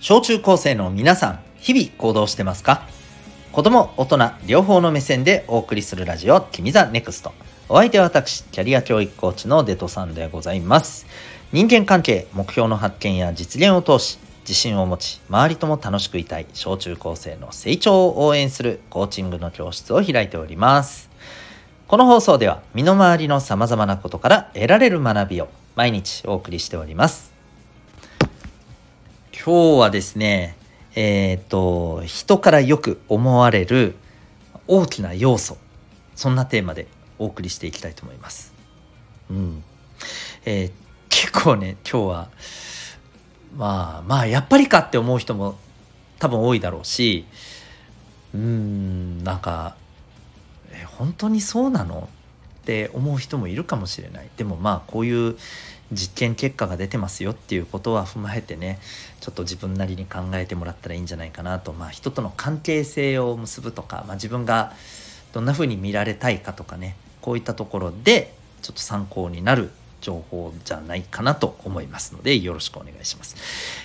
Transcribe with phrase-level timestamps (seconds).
[0.00, 2.88] 小中高生の皆さん、日々行動してますか？
[3.52, 7.34] 子供、大人、両方の目線でお送りするラジオ、君 the NEXT。
[7.68, 11.06] お相手は私、キャリア教育コーチのデトさんでございます。
[11.52, 21.10] 人間関係、目標の発見や実現を通し、自信を持ち、周りとも楽しくいたい、小中高生の成長を応援するコーチングの教室を開いております。
[21.88, 27.28] この放送では、身の回りの様々なことから得られる学びを毎日お送りしております。
[29.42, 30.54] 今日はですね、
[30.94, 33.94] えっ、ー、と、人からよく思われる
[34.68, 35.56] 大きな要素、
[36.14, 38.52] そんなテーマでお送りしていきたいと思います。
[39.30, 39.64] うん。
[40.44, 40.72] えー、
[41.08, 42.28] 結構ね、今日は、
[43.56, 45.58] まあまあ、やっぱりかって思う人も
[46.18, 47.24] 多分多いだろうし、
[48.34, 49.74] うん、なんか、
[50.70, 52.10] え、本当にそうなの？
[52.60, 54.28] って思う人もいるかもしれない。
[54.36, 55.36] でもまあ、こういう
[55.92, 58.78] 実験結果が出てますよっていうことは踏まえてね
[59.20, 64.72] ちょっと自分なりに考えてもらったらいいんじゃないかなとまあ人との関係性を結ぶとか、まあ、自分が
[65.32, 69.70] どんな風に見られたいかとかねこういったところでちょっと参考になる
[70.00, 73.36] 情報じゃないかなと思いますのでよろしくお願いします。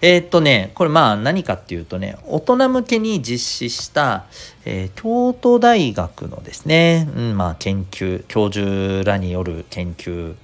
[0.00, 4.26] えー、っとねこれまあ何かっていうとね大人向けに実施した、
[4.64, 10.34] えー、京都大学のですね、うん、まあ研究教授らによる研究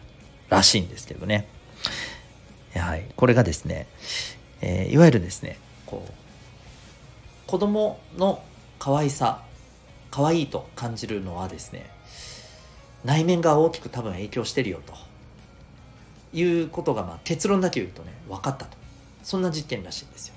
[0.48, 1.48] らしいんですけどね。
[2.74, 3.86] はい、これがですね、
[4.60, 6.12] えー、いわゆるですね、こう、
[7.46, 8.42] 子供の
[8.78, 9.42] 可愛さ、
[10.10, 11.90] 可愛いと感じるのはですね、
[13.04, 14.92] 内面が大きく多分影響してるよと
[16.32, 18.76] いうことが、まあ、結論だけ言うとね、分かったと。
[19.22, 20.34] そんな実験らしいんですよ。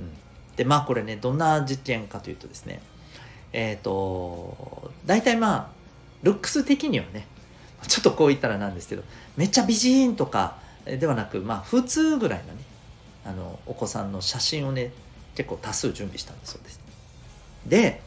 [0.00, 0.10] うん、
[0.56, 2.80] で、まあこれね、どんな実験かというとですね、
[3.52, 5.68] えっ、ー、と、大体まあ、
[6.22, 7.26] ルックス的にはね、
[7.86, 9.02] ちょっとこう言ったらなんですけど
[9.36, 12.60] めっちゃ美人とかではなくまあ普通ぐらいのね
[13.24, 14.92] あのお子さんの写真をね
[15.34, 16.80] 結構多数準備したんだそうです
[17.66, 18.00] で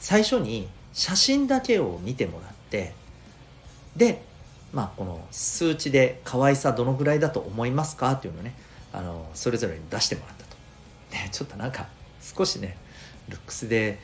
[0.00, 2.94] 最初に写真だけを見てもらって
[3.96, 4.22] で
[4.74, 8.54] まあこの数値で可愛さどのぐらいだと思いますかっていうのをね
[8.92, 10.56] あのそれぞれに出してもらったと、
[11.12, 11.86] ね、ちょっとなんか
[12.20, 12.76] 少しね
[13.28, 13.98] ルックスで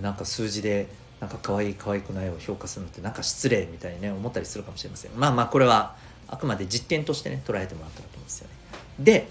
[0.00, 0.88] なんか数字で
[1.20, 5.12] なんか可愛い可愛くないを評価するのってなんか失礼みたいにね思ったりするかもしれません。
[5.14, 5.94] まあまあこれは
[6.26, 8.54] あくまで実験としてね捉えてもらったらと思うんですよね。
[8.98, 9.28] で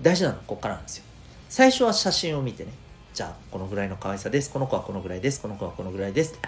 [0.00, 1.04] 大事なのはここからなんですよ。
[1.48, 2.72] 最初は写真を見てね
[3.14, 4.50] じゃあこのぐらいの可愛さです。
[4.50, 5.40] この子はこのぐらいです。
[5.40, 6.38] この子はこのぐらいです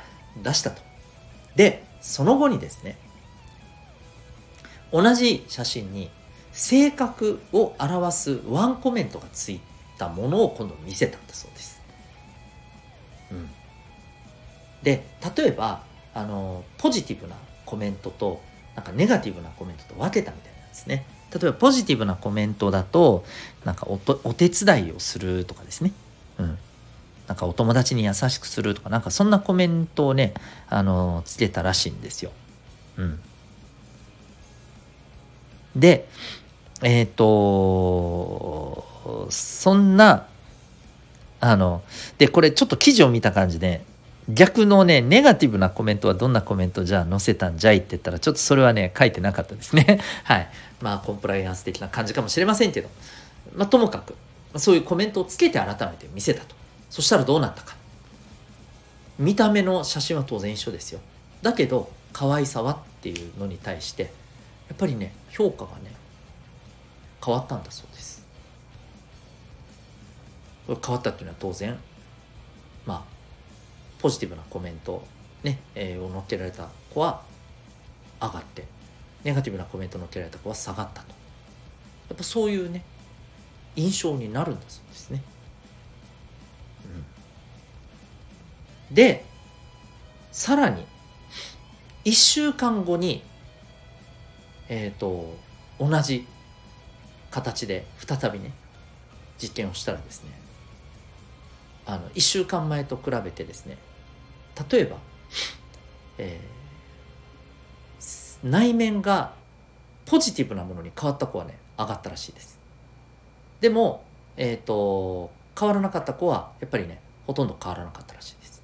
[0.42, 0.82] 出したと。
[1.56, 2.98] でその後にですね
[4.92, 6.10] 同じ写真に
[6.52, 9.60] 性格を表すワンコメントがつい
[9.98, 11.80] たものを今度見せたんだそうです。
[13.30, 13.48] うん。
[14.82, 15.04] で
[15.36, 15.82] 例えば
[16.14, 18.40] あのポジティブなコメントと
[18.74, 21.04] なんかネガティブなコメントと分けたみたいなんですね。
[21.32, 23.24] 例えばポジティブなコメントだと
[23.64, 25.92] なんかおお手伝いをするとかですね。
[26.38, 26.58] うん。
[27.26, 30.32] なんかお友達に優しくするとかなんかそんなコメントをね
[30.68, 32.30] あのつけたらしいんですよ。
[32.96, 33.20] うん。
[35.78, 36.08] で
[36.82, 38.86] えっ、ー、と
[39.30, 40.26] そんな
[41.40, 41.82] あの
[42.18, 43.82] でこれちょっと記事を見た感じで
[44.28, 50.00] 逆のね、ネガティブなコメントはどんなコメントじゃあ載せたんじゃいって言ったら、ちょっとそれはね、書いてなかったですね。
[50.24, 50.48] はい。
[50.80, 52.88] まあ、コンプライアンス的な感じかもしれませんけど、
[53.54, 54.16] まあ、ともかく、
[54.58, 56.56] そういうコメントをつけて改めて見せたと。
[56.90, 57.76] そしたらどうなったか。
[59.18, 60.98] 見た目の写真は当然一緒ですよ。
[61.42, 64.12] だけど、可愛さはっていうのに対して、
[64.68, 65.92] やっぱりね、評価がね、
[67.24, 68.26] 変わったんだそうです。
[70.66, 71.78] 変わったっていうのは当然、
[72.84, 73.02] まあ、
[74.00, 75.04] ポジティブなコメント、
[75.44, 77.22] ねえー、を載っけられた子は
[78.20, 78.64] 上がって
[79.24, 81.08] ネガティブなコメントを載っけられた子は下がったと
[82.08, 82.84] やっぱそういうね
[83.76, 85.22] 印象になるんだそうですね。
[88.90, 89.24] うん、で
[90.32, 90.86] さらに
[92.04, 93.22] 1週間後に
[94.68, 95.36] えっ、ー、と
[95.78, 96.26] 同じ
[97.30, 98.52] 形で再びね
[99.40, 100.30] 実験をしたらですね
[101.84, 103.78] あの1週間前と比べてですね
[104.70, 104.96] 例えば、
[106.18, 109.34] えー、内面が
[110.06, 112.58] ポジティブなものに変わった子はね上がったらしいです。
[113.60, 114.04] でも、
[114.36, 118.62] えーと、変わらなかった子はやっぱりねほとんど変わらなかったらしいです。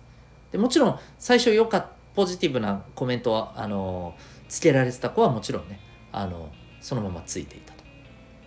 [0.51, 4.15] でもちろん最初よかったポジティブなコメントはあの
[4.49, 5.81] つけられてた子はもちろんね
[6.13, 6.51] あの
[6.81, 7.83] そのままついていたと、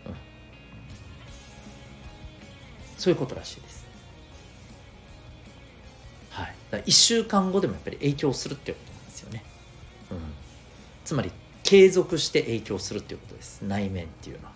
[0.08, 0.16] うん、
[2.98, 3.86] そういうことらしいです。
[6.30, 9.44] はい、だ1週間後でもやっぱり影響するっていうことなんですよね。
[10.12, 10.18] うん、
[11.04, 11.32] つまり
[11.64, 13.62] 継続して影響するっていうことです。
[13.64, 14.54] 内面っていうのは。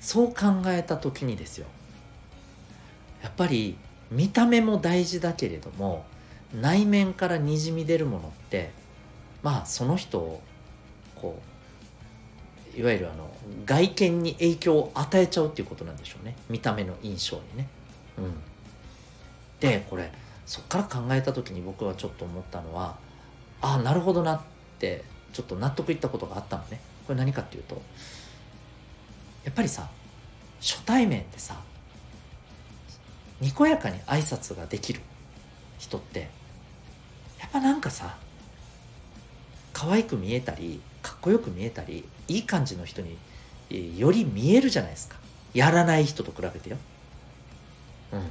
[0.00, 1.66] そう考えた時にですよ。
[3.22, 3.76] やっぱり
[4.10, 6.04] 見た目も大事だけれども
[6.54, 8.70] 内面からにじみ出るものって
[9.46, 10.42] まあその人を
[11.14, 11.40] こ
[12.76, 13.30] ういわゆるあの
[13.64, 17.68] 外見に影響を与えちゃうっていうことなんでしょうね見た目の印象にね。
[18.18, 18.34] うん、
[19.60, 20.10] でこれ
[20.46, 22.96] そっから考えた時に僕はちょっと思ったのは
[23.60, 24.40] ああなるほどなっ
[24.80, 26.80] てちょっと納得いったことがあったのね。
[27.06, 27.80] これ何かっていうと
[29.44, 29.88] やっぱりさ
[30.60, 31.56] 初対面でさ
[33.40, 35.00] にこやかに挨拶ができる
[35.78, 36.30] 人って
[37.38, 38.16] やっぱなんかさ
[39.76, 43.18] 可愛く見えたりかっこよく見えたりいい感じの人に
[43.98, 45.16] より見えるじゃないですか。
[45.52, 46.78] やらない人と比べてよ。
[48.14, 48.22] うん。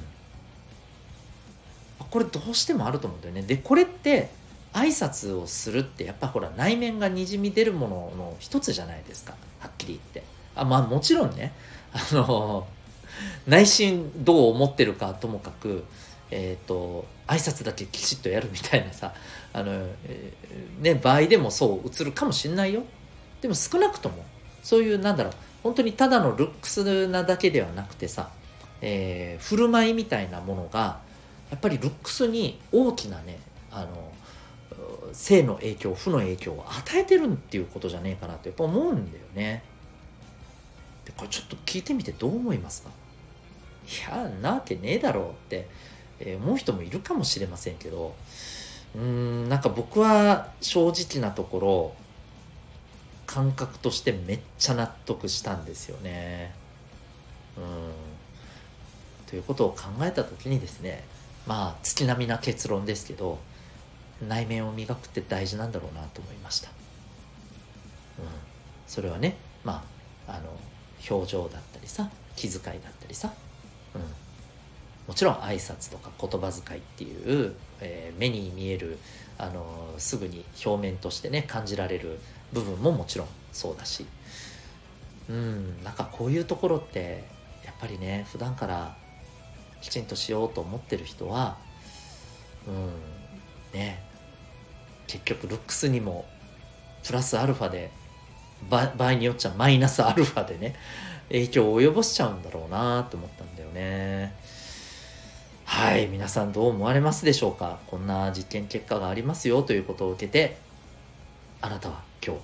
[2.10, 3.44] これどうしてもあると思うんだよね。
[3.44, 4.32] でこれって
[4.74, 9.36] 挨拶をするってやっぱほら内面がにじみ出るものの一つじゃないですか。
[9.60, 10.24] はっきり言って。
[10.56, 11.54] あまあもちろんね。
[11.94, 12.66] あの
[13.46, 15.84] 内心どう思ってるかともかく
[16.38, 19.14] えっ、ー、と挨拶だけきちっとやるみたいなさ
[19.54, 19.72] あの、
[20.04, 22.84] えー、ね場合でもそう映るかもしんないよ。
[23.42, 24.26] でも少なくとも
[24.62, 25.34] そういうなんだろう
[25.64, 28.32] 本当にただのルックスなだけではなくてさ、
[28.82, 31.00] えー、振る舞いみたいなものが
[31.50, 33.40] やっぱりルックスに大きなね
[33.72, 34.12] あの
[35.14, 39.64] 性の影響負の影響を与えてるっていうことじゃねえかなとやっぱ思うんだよね。
[41.06, 42.90] でこれちょっと聞いてみてどう思いますか？
[43.88, 45.68] いやなわけねえだろうって、
[46.20, 48.16] え、思う人もいるかもしれませんけど
[48.96, 51.94] うーんなんか僕は正直なところ
[53.26, 56.54] 感覚としてめっちゃ納得したんですよね。
[57.58, 57.64] うん
[59.28, 61.04] ということを考えた時にですね
[61.48, 63.40] まあ月並みな結論ですけど
[64.26, 66.70] 内面を磨くって大事なんだろうなと思いました。
[68.20, 68.26] うん、
[68.88, 69.84] それはねま
[70.28, 70.50] ああの
[71.10, 73.34] 表情だったりさ気遣いだったりさ、
[75.16, 79.00] ちろん挨拶とか言葉遣いっていう、えー、目に見える、
[79.38, 82.20] あのー、すぐに表面としてね感じられる
[82.54, 84.06] 部分ももちろんそうだし。
[85.30, 87.24] うんなんかこういうところって
[87.66, 88.96] やっぱりね普段から
[89.82, 91.58] きちんとしようと思ってる人は
[92.68, 94.04] うんね
[95.08, 96.26] 結局ルックスにも
[97.06, 97.92] プラスアルファで
[98.70, 100.76] 場合によっちゃマイナスアルファでね
[101.30, 104.36] 影響を及ぼしちゃうんだろうなと思ったんだよね。
[105.75, 107.80] はい皆さんどう思われますでしょうか？
[107.88, 110.56] こんな実験結果がありますよということを受けて
[111.62, 112.42] あなたは今日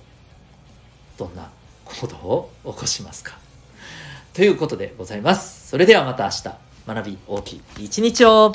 [1.16, 1.50] どんな
[1.86, 3.38] 行動を起こしますか？
[4.34, 5.66] ということでございます。
[5.70, 6.42] それではまた明日。
[6.86, 8.54] 学び大きい一日を。